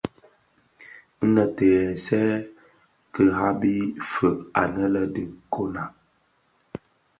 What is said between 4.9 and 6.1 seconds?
dhi nkonag.